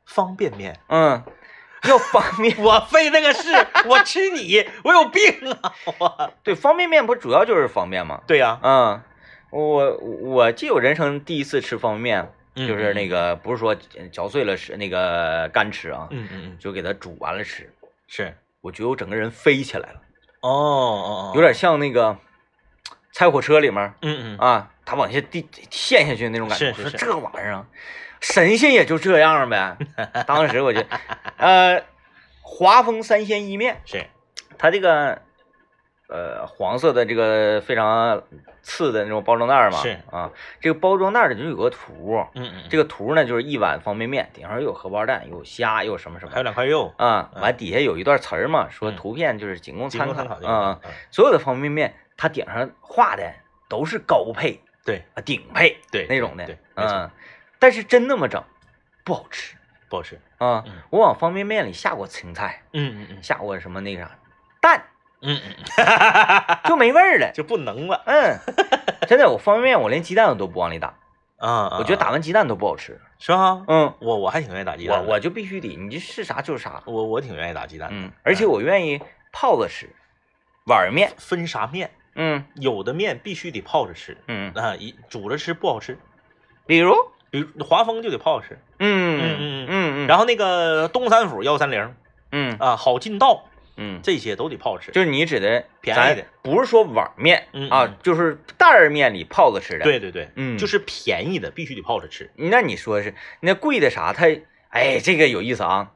[0.05, 0.79] 方便面。
[0.87, 1.23] 嗯，
[1.87, 2.57] 要方便。
[2.57, 3.49] 我费那个事，
[3.87, 5.73] 我吃你，我有病啊！
[5.99, 8.21] 我对，方便面不主要就是方便吗？
[8.27, 9.01] 对呀、嗯，
[9.51, 13.75] 我我记有人生第一次吃方便面，嗯就是那个不是说
[14.11, 17.71] 嚼碎了吃那个干吃啊，嗯嗯嗯，就给它煮完了吃。
[18.07, 20.01] 是，我觉得我整个人飞起来了，
[20.41, 22.17] 哦哦哦，有点像那个
[23.11, 26.73] 拆火车里面嗯嗯啊，他往下地陷下去那种感觉。
[26.73, 27.65] 是是是我说这玩意儿啊，
[28.25, 29.77] 神仙也就这样呗。
[30.25, 30.81] 当时我就，
[31.38, 31.83] 呃，
[32.41, 34.03] 华丰三鲜意面，是，
[34.57, 35.21] 它这个
[36.09, 38.23] 呃黄色的这个非常
[38.63, 39.99] 次的那种包装袋嘛，是。
[40.09, 46.31] 啊，这个包装袋里就有个图，嗯嗯，这个图呢就是一碗方便面，顶上有荷包蛋，有虾，又有什么什么。
[46.31, 47.41] 还有两块肉，啊，嗯。
[47.43, 50.23] 完底下有一段词儿嘛，说嗯图片就是仅供参考。
[50.41, 50.79] 这个啊。
[50.83, 50.91] 嗯。
[51.11, 53.31] 所有的方便面，它顶上画的
[53.69, 54.59] 都是高配。
[54.83, 55.03] 对。
[55.13, 57.09] 啊，顶配对那种的，对，嗯，
[57.59, 58.43] 但是真那么整
[59.03, 59.55] 不好吃。
[59.87, 60.73] 不好吃，啊嗯。
[60.89, 63.23] 我往方便面里下过青菜，嗯嗯嗯。
[63.23, 64.11] 下过什么那个啥
[64.59, 64.83] 蛋，
[65.21, 67.31] 嗯嗯， 就没味儿了。
[67.33, 68.01] 就不能了。
[68.05, 68.37] 嗯，
[69.07, 70.95] 真的，我方便面我连鸡蛋我都不往里打，
[71.37, 72.99] 啊，我觉得打完鸡蛋都不好吃。
[73.19, 73.63] 是吧？
[73.67, 76.81] 嗯，我我还挺愿意打鸡蛋我，我就必须得，你这是啥就是啥。
[76.85, 78.99] 我我挺愿意打鸡蛋的，嗯，而且我愿意
[79.31, 79.87] 泡着吃，
[80.65, 81.11] 碗面。
[81.17, 82.43] 分啥面，嗯。
[82.55, 84.17] 有的面必须得泡着吃。
[84.27, 85.97] 嗯，啊，一煮着吃不好吃，
[86.65, 86.93] 比如，
[87.60, 91.95] 华丰就得泡着吃，嗯嗯嗯嗯，然后那个东三府幺三零
[92.32, 93.45] 嗯啊，好劲道
[93.78, 104.13] 嗯，这些都得泡着吃，就是你指的便宜的不是说碗面嗯啊嗯，就是袋儿面里泡着吃的。，对对对，嗯，就是便宜的必须得泡着吃，那你说是那贵的啥？
[104.13, 104.28] 它
[104.69, 105.91] 哎，这个有意思啊。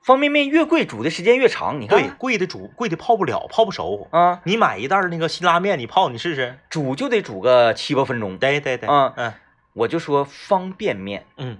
[0.00, 1.82] 方便面越贵，煮的时间越长。
[1.82, 4.08] 你看，对，贵的煮贵的泡不了，泡不熟。
[4.10, 6.58] 啊，你买一袋儿那个辛拉面，你泡你试试。
[6.70, 8.38] 煮就得煮个七八分钟。
[8.38, 9.34] 对对对，嗯嗯
[9.78, 11.58] 我就说方便面，嗯，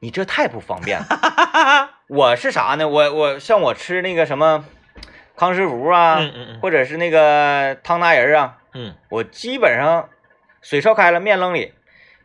[0.00, 1.06] 你这太不方便了。
[2.06, 2.86] 我是啥呢？
[2.86, 4.66] 我我像我吃那个什么
[5.34, 10.10] 康师傅啊，嗯嗯嗯或者是那个汤达人啊，嗯我基本上
[10.60, 11.72] 水烧开了，面扔里，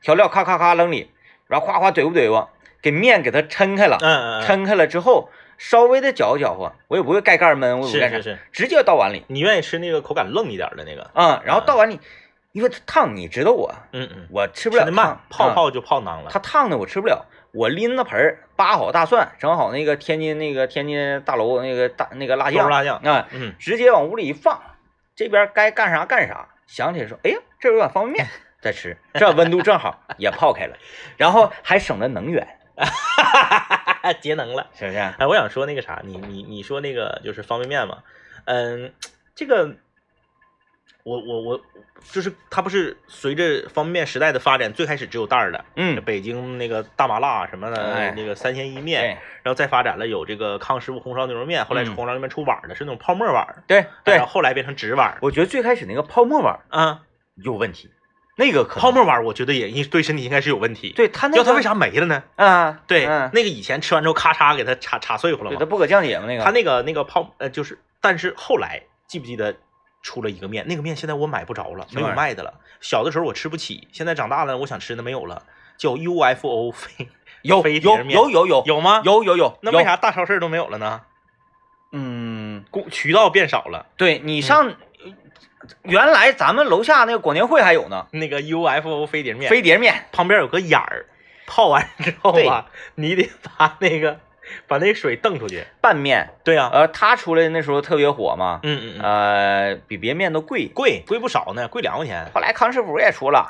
[0.02, 1.10] 调料咔咔咔扔里，
[1.48, 2.50] 然后哗哗怼不怼吧，
[2.82, 11.10] 给面给它抻开了，嗯嗯，抻开了之后稍微的搅和搅和，我也不会盖盖闷，我也不会干啥，是是是，直接倒碗里你愿意吃那个口感愣一点的那个？
[11.14, 12.02] 嗯、然后倒碗里，
[12.54, 16.30] 因为它烫，你知道我，嗯嗯，我吃不了烫，，啊泡泡就泡囊了。
[16.32, 24.62] 它烫的我吃不了，我拎着盆儿扒好大蒜，整好那个天津那个天津大楼那个大那个辣酱豆辣酱，啊，嗯，直接往屋里一放，
[25.16, 26.48] 这边该干啥干啥。
[26.68, 28.28] 想起来说，哎呀，这有碗方便面，
[28.62, 30.78] 再吃，这温度正好也泡开了，
[31.18, 32.48] 然后还省了能源，
[34.22, 34.68] 节能了。
[34.74, 34.98] 是不是？
[34.98, 38.04] 哎，我想说那个啥，你你你说那个就是方便面嘛，
[38.46, 38.94] 嗯，
[39.36, 39.76] 这个
[41.04, 41.62] 我我我
[42.12, 49.08] 就是它不是随着方便面时代的发展，最开始只有袋儿的，嗯，北京那个大麻辣什么的，哎那个三鲜意面，对
[49.44, 57.02] 然后再发展了有这个康师傅红烧牛肉面，后来红烧牛肉面出碗的，是那种泡沫碗儿，对对然后，后来变成纸碗儿我觉得最开始那个泡沫碗啊，
[57.36, 57.90] 有问题，
[58.38, 62.24] 那个可泡沫碗儿我觉得也应对身体应该是有问题。，对它那个要它为啥没了呢？
[62.36, 62.82] 啊？
[62.88, 69.56] 对，嗯，那个以前吃完之后咔嚓给它插插碎乎了嘛对它，不可降解嘛那个，它那个那个泡呃就是，但是后来记不记得
[70.04, 72.60] 出了一个面，那个面现在我买不着了，没有卖的了。
[72.82, 75.44] 小的时候我吃不起，现在长大了我想吃的没有了，
[75.78, 77.10] 叫 UFO 飞
[77.42, 79.02] 有有飞碟面有有有有吗？。
[79.04, 81.02] 有有有，那为啥大超市都没有了呢？
[81.94, 84.76] 嗯，供渠道变少了，对你上
[85.84, 91.06] 原来咱们楼下那个广电会还有呢，那个 UFO 飞碟面飞碟面，旁边有个眼儿，
[91.48, 94.20] 泡完之后啊，你得把那个
[94.68, 95.64] 把那水瞪出去。
[95.82, 100.68] 拌面，对呀、呃，它出来那时候特别火嘛，嗯嗯嗯，呃，比别面都贵。
[100.74, 102.30] 贵贵不少呢，贵两块钱。
[102.34, 103.48] 后来康师傅也出了，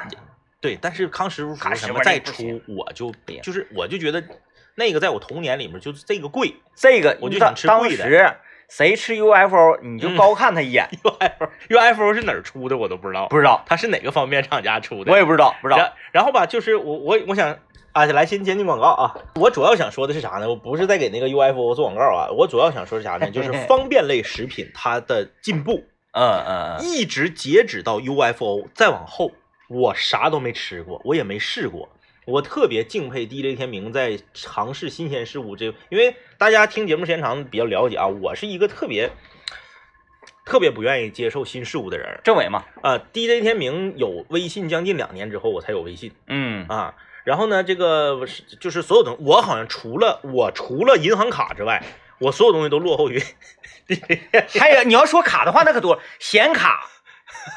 [0.61, 4.23] 对，但是康师傅康师傅什么再出，我就就是我就觉得
[4.75, 8.33] 那个在我童年里面就是这个贵这个我就想吃当贵的时
[8.69, 15.77] 谁吃 UFO，你就嗯高看他一眼，， UFO UFO 是哪儿出的我都不知道，不知道，他是哪个方便厂家出的，我也不知道，不知道。
[15.77, 17.59] 然然后吧，就是我我我想
[17.93, 19.15] 啊，来先先进广告啊。
[19.35, 20.49] 我主要想说的是啥呢？
[20.49, 23.29] 我不是在给那个 UFO 做广告啊，我主要想说是啥呢？
[23.29, 29.31] 就是方便类食品它的进步，嗯嗯嗯，一直截止到 UFO 再往后，
[29.69, 31.87] 我啥都没吃过，我也没试过。
[32.25, 39.11] 我特别敬佩 DJ 天明在尝试新鲜事物这，因为大家听节目时间长比较了解啊，我是一个特别
[40.45, 42.97] 特别不愿意接受新事物的人政委嘛，啊。
[43.13, 46.11] DJ 天明有微信将近两年之后，我才有微信。
[46.27, 46.95] 嗯啊。
[47.23, 48.19] 然后呢，这个
[48.59, 51.83] 就是所有东我好像除了我除了银行卡之外，
[52.19, 53.23] 我所有东西都落后于
[54.59, 56.87] 还有你要说卡的话，那可多，显卡、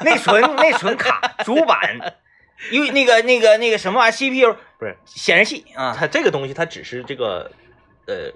[0.01, 2.15] 内存、内存卡、主板，
[2.71, 7.51] 因为那个那个那个什么玩意儿，CPU 不是显示器啊，它这个东西，它只是这个
[8.07, 8.31] 呃，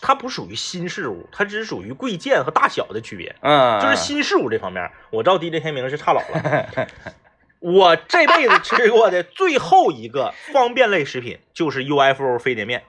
[0.00, 3.34] 它不属于新事物，它只是属于贵贱和大小的区别。
[3.40, 6.66] 嗯，就是新事物这方面，我知道 DJ 天明是差老了。
[7.64, 12.84] 我这辈子吃过的最后一个方便类食品就是 UFO 飞碟面，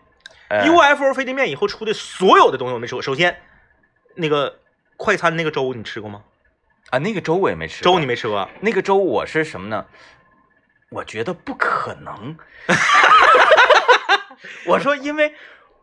[0.49, 3.01] 呃 UFO 飞碟面以后出的所有的东西我没吃过。
[3.01, 3.37] 首先，
[4.15, 4.59] 那个
[4.97, 6.23] 快餐那个粥你吃过吗？
[6.89, 7.93] 啊，那个粥我也没吃过。
[7.93, 8.49] 粥你没吃过？
[8.59, 9.85] 那个粥我是什么呢？
[10.89, 12.35] 我觉得不可能。
[14.67, 15.33] 我说，因为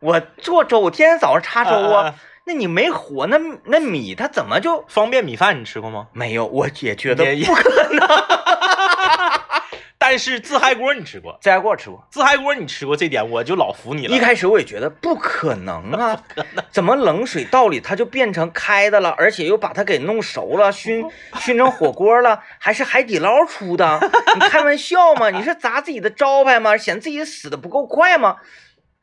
[0.00, 6.08] 我做粥，我天天早上插粥啊，啊那你没火，那那米它怎么就方便米饭你吃过吗？
[6.12, 6.44] 没有？
[6.44, 8.06] 我也觉得不可能。
[10.12, 14.14] 但是自嗨锅你吃过，自嗨锅吃过，自嗨锅你吃过，这点我就老服你了。
[14.14, 16.22] 一开始我也觉得不可能啊，
[16.70, 21.02] 怎么冷水倒里它就变成开的了，而且又把它给弄熟了，熏
[21.40, 23.98] 熏成火锅了，还是海底捞出的？
[24.38, 25.30] 你开玩笑吗？
[25.30, 26.76] 你是砸自己的招牌吗？
[26.76, 28.36] 嫌自己死的不够快吗？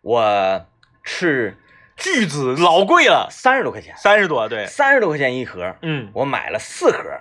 [0.02, 0.68] 我
[1.04, 1.58] 吃
[1.98, 7.20] 巨资老贵了，三十多块钱，三十多，对，三十多块钱一盒，嗯，我买了四盒，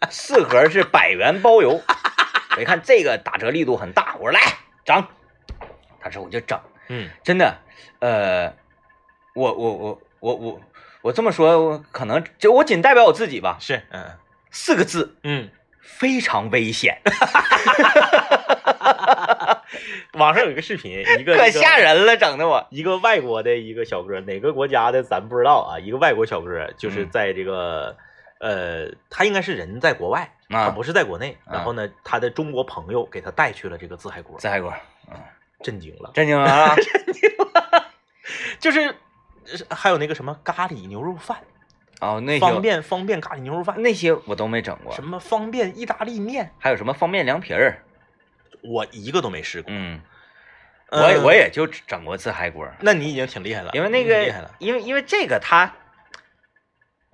[0.10, 1.80] 四盒是百元包邮。
[2.56, 4.40] 我一看这个打折力度很大，我说来
[4.84, 5.04] 整，
[6.00, 6.58] 他说我就整。
[6.88, 7.58] 嗯真的，
[7.98, 8.52] 呃，
[9.34, 10.60] 我我我我我
[11.02, 13.56] 我这么说，我可能就我仅代表我自己吧。
[13.60, 14.04] 是，嗯
[14.50, 16.98] 四个字，嗯，非常危险，
[20.14, 21.76] 网上有一个视频，一个 可吓。
[21.76, 22.66] 人了，整的我。
[22.70, 25.78] 一个外国的一个小哥，哪个国家的咱不知道啊。
[25.78, 27.96] 一个外国小哥，就是嗯在这个，
[28.40, 31.36] 呃，他应该是人在国外，他啊，不是在国内。
[31.44, 34.72] 啊然后呢，他的中国朋友给他带去了这个自嗨锅，自嗨锅，
[35.62, 36.10] 震惊了。
[36.14, 36.74] 震惊了啊！
[38.58, 38.94] 就是
[39.44, 41.38] 是还有那个什么咖喱牛肉饭，
[42.00, 47.82] 哦，那方便方便咖喱牛肉饭，那些我都没整过什，么方便意大利面，还有什么方便凉皮儿，
[48.62, 49.70] 我一个都没试过。
[49.72, 50.00] 嗯，
[50.90, 55.72] 嗯我也我也就整过自嗨锅，那你已经挺厉害了，因为那个厉害了，，因为因为这个它，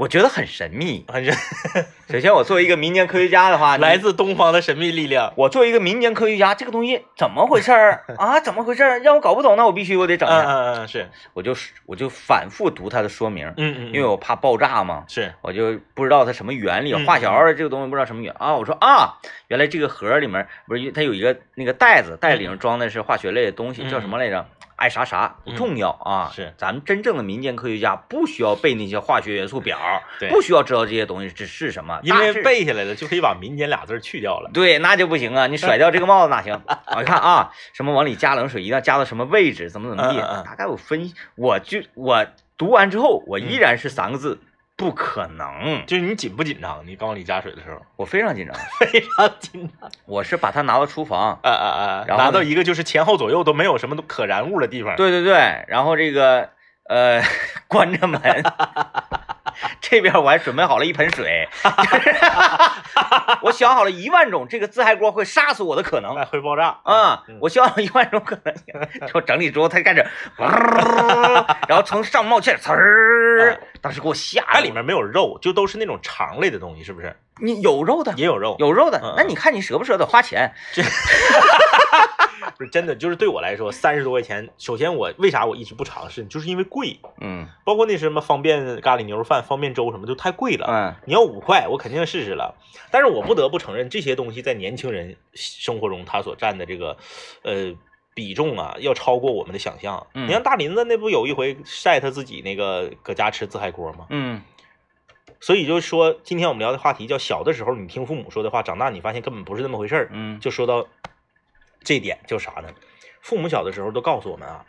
[0.02, 1.04] 我觉得很神秘。
[1.06, 1.32] 反正
[2.10, 5.32] 首先，我作为一个民间科学家的话， 来自东方的神秘力量。
[5.36, 8.40] 我作为一个民间科学家，这个东西怎么回事儿 啊？
[8.40, 8.98] 怎么回事儿？
[8.98, 10.50] 让我搞不懂，那我必须我得整嗯一下。
[10.50, 11.54] 嗯嗯，是，我就
[11.86, 18.56] 我就反复读它的说明，嗯嗯，因为我怕爆炸嘛，是，我就不知道它什么原理，嗯化学这个东西不知道什么原啊。
[18.56, 24.44] 我说啊，原来这个盒里面不是它有一个那个袋子，袋里面装的是化学类的东西，嗯叫什么来着？
[24.82, 26.32] 爱啥啥不重要啊。
[26.34, 29.78] 是咱们真正的民间科学家不需要背那些化学元素表，
[30.18, 34.50] 对不需要知道这些东西是是什么，因为背下来了就可以把“民间”俩字去掉了。
[34.52, 35.46] 对，那就不行啊！
[35.46, 36.60] 你甩掉这个帽子哪行？
[36.96, 42.26] 我一看啊，什么往里加冷水，一定要加到什么位置，怎么怎么地，嗯嗯嗯大概我分析，我就我
[42.58, 44.40] 读完之后，我依然是三个字，
[44.82, 45.86] 不可能。
[45.86, 46.82] 就是你紧不紧张？
[46.86, 49.90] 你刚往里加水的时候，我非常紧张， 非常紧张。
[50.06, 52.04] 我是把它拿到厨房，啊啊啊！
[52.08, 54.96] 然后拿到一个就是前后左右都没有什么可燃物的地方。
[54.96, 56.50] 对对对，然后这个
[56.88, 57.22] 呃
[57.68, 58.20] 关着门，
[59.80, 61.48] 这边我还准备好了一盆水，
[63.42, 66.16] 我想好了一万种这个自嗨锅会杀死我的可能。
[66.16, 68.74] 哎，会爆炸啊、嗯我想好一万种可能性，
[69.12, 70.04] 就整理之后，它开始，
[71.68, 77.16] 然后从上冒气儿，呲儿，当时给我吓它里面没有肉，就都是那种肠类的东西，是不是？
[77.40, 80.52] 你有肉的，也有肉，有肉的嗯，那你看你舍不舍得花钱？
[82.50, 82.94] 不是真的。
[82.94, 86.98] 就是对我来说，三十多块钱，首先我为啥我一直不尝试，就是因为贵。
[87.20, 90.66] 嗯包括那什么方便咖喱牛肉饭、方便粥什么，都太贵了。
[90.68, 92.54] 嗯你要五块，我肯定试试了。
[92.90, 96.96] 但是我不得不承认，这些东西在年轻人生活中，它所占的这个
[97.42, 97.74] 呃
[98.14, 100.06] 比重啊，要超过我们的想象。
[100.14, 104.06] 嗯你像大林子那不有一回晒他自己那个搁家吃自嗨锅吗？
[104.10, 104.42] 嗯
[105.40, 110.08] 所以就是说，今天我们聊的话题叫小的时候你听父母说的话，长大你发现根本不是那么回事儿。
[110.12, 110.86] 嗯就说到
[111.84, 112.68] 这点，叫啥呢？
[113.20, 114.64] 父母小的时候都告诉我们啊，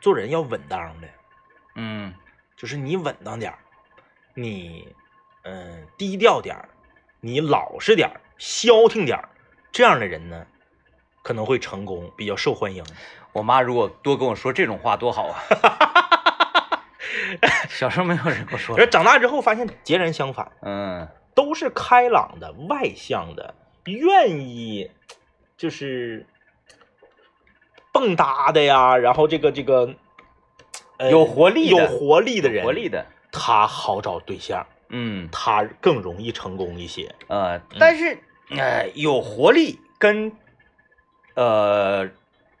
[0.00, 1.08] 做人要稳当的。
[1.74, 2.14] 嗯
[2.56, 3.58] 就是你稳当点儿，
[4.34, 4.94] 你
[5.44, 6.68] 嗯、低调点儿，
[7.20, 9.28] 你老实点儿，消停点儿，
[9.72, 10.46] 这样的人呢，
[11.22, 12.84] 可能会成功，比较受欢迎。
[13.32, 15.40] 我妈如果多跟我说这种话多好啊！
[17.70, 23.54] 小时候没有人跟我说而，长大之后发现截然相反，嗯都是开朗的、外向的，
[23.86, 24.90] 愿意
[25.62, 26.26] 就是
[27.92, 29.94] 蹦跶的呀，然后这个这个。
[30.98, 37.14] 呃有活力有活力的人，活力的，他好找对象，嗯他更容易成功一些。
[37.28, 38.18] 呃，但是
[38.50, 40.32] 呃有活力跟
[41.34, 42.08] 呃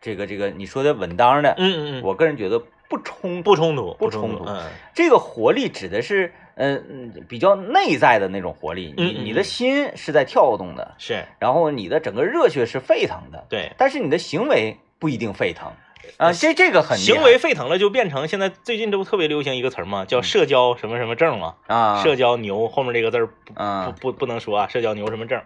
[0.00, 2.58] 这个这个你说的稳当的，嗯嗯嗯，我个人觉得
[2.88, 3.50] 不冲突。
[3.50, 13.72] 不冲突，不冲冲突嗯，这个活力指的是，嗯、嗯，比较内在的那种活力，你你的心是在跳动的，是然后你的整个热血是沸腾的，对。
[13.78, 15.72] 但是你的行为不一定沸腾
[16.16, 20.04] 啊，这这个很行为沸腾了，就变成现在最近这不特别流行一个词儿吗？
[20.04, 21.54] 叫社交什么什么症嘛？
[21.66, 25.40] 啊，社交牛后面这个字儿不啊不不不能说啊，社交牛什么症？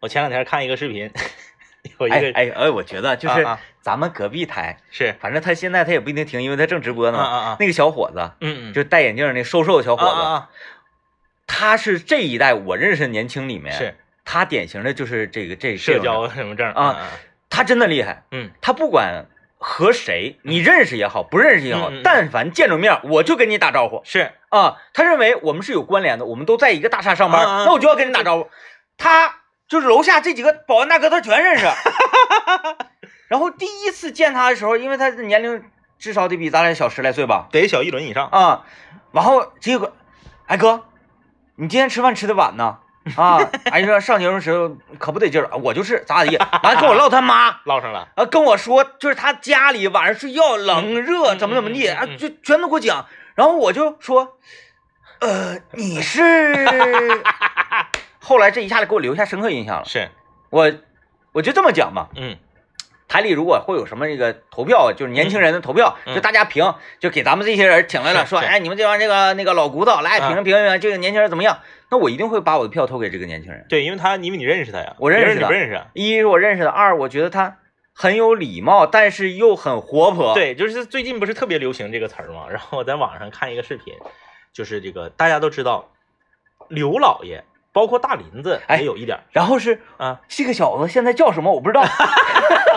[0.00, 1.10] 我前两天看一个视频，
[2.00, 3.46] 有一个哎哎哎，我觉得就是
[3.80, 7.18] 咱们隔壁台，是，反正他现在他也不一定听，因为他正直播呢。
[7.18, 10.58] 啊啊啊，那个小伙子，嗯嗯，就戴眼镜那瘦瘦的小伙子，
[11.46, 16.98] 他是这一代我认识的年轻里面，是他典型的就是这个这社，交什么证啊，
[17.50, 18.24] 他真的厉害。
[18.30, 19.26] 嗯他不管
[19.58, 24.78] 和谁，你认识也好，不认识也好，但凡见着面，我就跟你打招呼是啊。
[24.94, 28.48] 他认为我们是有关联的，我们都在一个大厦上班，那我就要跟你打招呼。
[28.96, 29.36] 他
[29.74, 31.66] 就是楼下这几个保安大哥，他全认识。
[33.26, 35.64] 然后第一次见他的时候，因为他的年龄
[35.98, 38.64] 至少得比咱俩小十来岁吧，得小一轮以上，啊，
[39.10, 39.92] 然后结果，
[40.46, 40.84] 哎哥，
[41.56, 42.78] 你今天吃饭吃的晚呢？
[43.16, 43.40] 啊，
[43.72, 53.06] 哎说上节目时候可不得劲儿，我就是咋咋地，完了跟我唠他妈， 唠上了，啊，跟我说就是他家里晚上睡觉冷热嗯怎么怎么地，啊，就全都给我讲。
[53.34, 54.38] 然后我就说，
[55.24, 56.22] 呃，你是，
[58.20, 59.84] 后来这一下子给我留下深刻印象了。
[59.86, 60.10] 是，
[60.50, 60.70] 我
[61.32, 62.36] 我就这么讲嘛，嗯。
[63.06, 66.14] 台里如果会有什么这个投票，就是年轻人的投票，嗯。
[66.14, 70.34] 就大家评，就给咱们这些人请来了，说，哎，你们这帮这个那个老骨头来评啊。
[70.34, 71.60] 评评评这个年轻人怎么样？
[71.90, 73.64] 那我一定会把我的票投给这个年轻人。
[73.70, 77.58] 对，因为他因为你认识他呀，我认识他别人你不认识啊，一是我认识的，二我觉得他
[77.94, 83.94] 很有礼貌，但是又很活泼。，对，就是最近不是特别流行这个词儿嘛，然后我在网上看一个视频，
[84.54, 85.90] 就是这个大家都知道，
[86.68, 91.82] 刘老爷包括大林子哎也有一点儿然后是啊，这个小子现在叫什么我不知道。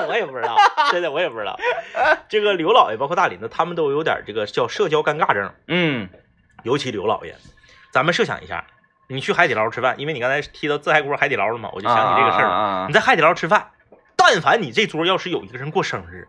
[0.09, 0.55] 我也不知道，
[0.91, 1.57] 真的我也不知道。
[2.29, 6.09] 这个刘老爷包括大林子，他们都有点这个叫社交尴尬症，嗯
[6.63, 7.35] 尤其刘老爷。
[7.91, 8.65] 咱们设想一下，
[9.07, 12.47] 你去海底捞吃饭，因为你刚才提到自嗨锅海底捞了嘛，我就想起这个事儿。
[12.47, 13.71] 啊你在海底捞吃饭，
[14.15, 16.27] 但凡你这桌要是有一个人过生日，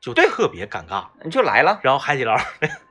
[0.00, 1.06] 就特别尴尬。
[1.22, 2.36] 你就来了，然后海底捞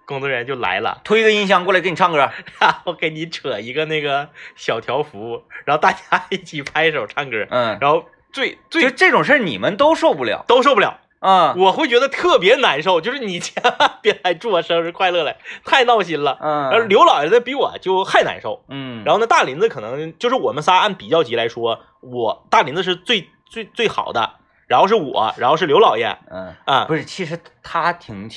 [0.05, 2.29] 工作人员就来了，推个音箱过来给你唱歌。
[2.59, 11.53] 然后给你扯一个那个小条幅，然后大家 一起拍手唱歌，嗯，然后最就最这种事儿你们都受不了都受不了，啊。
[11.57, 16.37] 我会觉得特别难受，就是你千万 别来祝我生日快乐来，太闹心了。
[16.41, 24.33] 然后嗯刘老爷子比我就还难受，嗯，然后呢，大林子可能就是我们仨按比较级来说，我大林子是最最最好的，
[24.67, 26.17] 然后是我，然后是刘老爷。
[26.29, 28.29] 嗯，啊，不是，其实他挺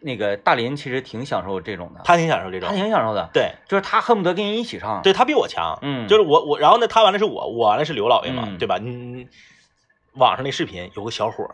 [0.00, 2.68] 那个大林，其实挺享受这种的，他挺享受这种。
[2.68, 3.52] 他，挺享受的，对。
[3.68, 8.58] 就是他恨不得跟你一起唱。，对，他比我强，嗯，就是我我，然后呢，他完了是我，我完了是刘老爷嘛，嗯。
[8.58, 8.78] 对吧？
[8.80, 9.28] 嗯，
[10.14, 11.48] 网上那视频有个小伙，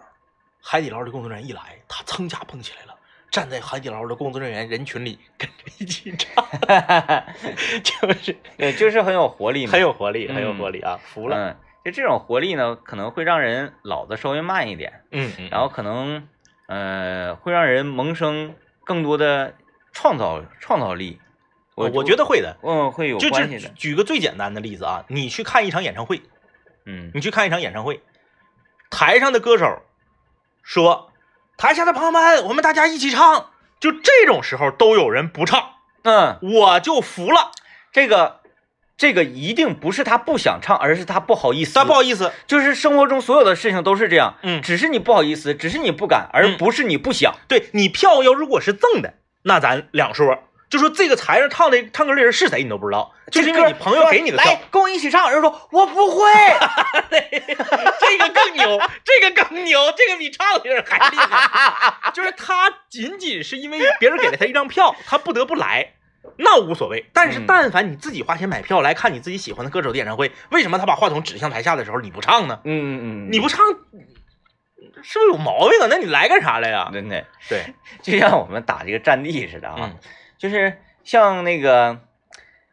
[0.62, 2.94] 海底捞的工作人员一来，他噌家蹦起来了。
[3.30, 6.46] 站在海底捞的工作人员人群里，跟着一起唱，
[7.82, 10.96] 就是对，就是很有活力嘛，很有活力，嗯很有活力啊！
[11.02, 16.26] 服了，嗯，就这种活力呢，可能会让人老的稍微慢一点，嗯嗯，然后可能
[16.66, 18.54] 呃会让人萌生
[18.84, 19.54] 更多的
[19.92, 21.20] 创造创造力。
[21.74, 26.22] 我我觉得会的，嗯会有就举关系的，举个最简单的例子啊，你去看一场演唱会，
[26.86, 28.00] 嗯你去看一场演唱会，
[28.90, 29.82] 台上的歌手
[30.62, 31.12] 说
[31.58, 35.74] ：“台下的朋友们，我们大家一起唱。”就这种时候都有人不唱，
[36.04, 37.50] 嗯，我就服了。
[37.92, 38.40] 这个
[38.96, 41.74] 这个一定不是他不想唱，而是他不好意思。
[41.74, 47.34] 他不好意思，就是生活中所有的事情都是这样，嗯只是你不好意思，只是你不敢，而嗯不是你不想。
[47.48, 50.38] 对你票要如果是赠的，那咱两说。
[50.70, 56.24] 就说这个台上唱的唱歌的人是谁，你都不知道，就是因为你朋友给你的票来，跟我一起唱，人说我不会，
[57.10, 62.10] 这个更牛，这个更牛，这个比唱的人还厉害。
[62.12, 65.92] 就是他仅仅是因为别人给了他一张票，他不得不来，
[66.36, 67.06] 那无所谓。
[67.12, 72.60] 但是嗯但凡你自己花钱买票来看你自己喜欢的歌手的演唱会，为什么他把话筒指向台下的时候你不唱呢？
[72.64, 73.60] 嗯嗯嗯，你不唱，
[75.02, 75.86] 是不是有毛病啊？
[75.90, 76.90] 那你来干啥来呀？
[76.92, 77.64] 真的对，
[78.02, 79.96] 就像我们打这个战地似的啊，嗯
[80.38, 82.00] 就是像那个，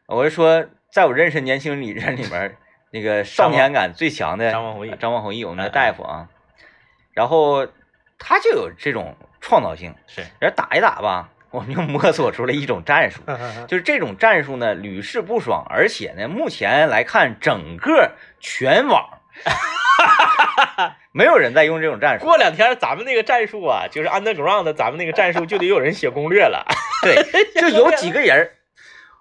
[0.07, 1.81] 我是说，在我认识年轻人
[2.17, 2.57] 里面，
[2.91, 6.27] 那个少年感最强的张文宏毅张文宏毅，我们的大夫啊，
[7.13, 7.67] 然后
[8.19, 13.21] 他就有这种创造性，是，然后打一打吧，我们就摸索出了一种战术。
[13.67, 19.19] 就是这种战术呢，屡试不爽，而且呢，目前来看，整个全网
[21.13, 22.25] 没有人在用这种战术。
[22.25, 26.65] 过两天咱们那个战术啊，就是 underground 的，咱们那个战术就得有人写攻略了。
[27.03, 27.15] 对，
[27.61, 28.51] 就有几个人儿，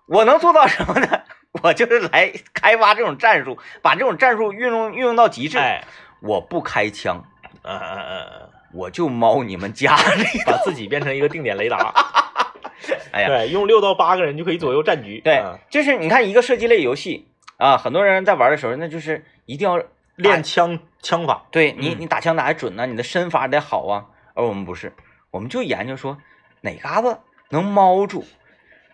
[0.06, 1.22] 我能做到什么呢？
[1.64, 5.58] 我就是来开发这种战术，把这种战术运用运用到极致。
[5.58, 5.82] 哎，
[6.22, 7.24] 我不开枪，
[7.62, 10.24] 嗯嗯嗯嗯，我就猫你们家里。
[10.46, 11.92] 把自己变成一个定点雷达。
[13.12, 15.20] 哎呀，对，用六到八个人就可以左右战局。
[15.20, 19.82] 对嗯，就是你看一个射击类游戏啊，很多人在玩的时候，那就是一定要
[20.16, 21.46] 练枪枪法。
[21.50, 24.06] 对你，嗯你打枪打得准呢、你的身法得好啊。
[24.34, 24.92] 而我们不是，
[25.30, 26.18] 我们就研究说
[26.62, 27.18] 哪嘎子
[27.50, 28.24] 能猫住，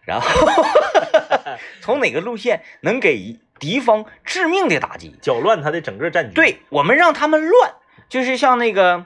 [0.05, 0.27] 然后
[1.81, 5.15] 从哪个路线能给敌方致命的打击。
[5.21, 7.75] 搅乱他的整个战局。，对我们让他们乱，
[8.09, 8.99] 就是像那个《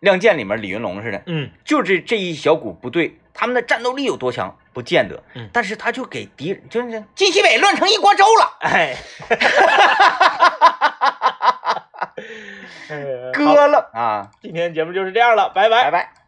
[0.00, 8.96] 亮剑》里面李云龙似的，嗯，就这这一小股部队，他们的战斗力有多强不见得，嗯但是他就给敌人就是晋西北乱成一锅粥了， 哎，
[13.32, 14.30] 割了啊！
[14.40, 15.90] 今天节目就是这样了，拜拜拜。
[15.90, 16.23] 拜。